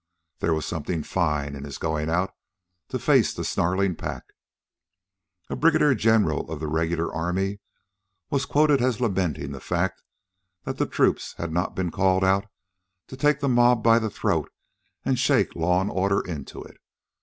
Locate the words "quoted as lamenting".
8.47-9.51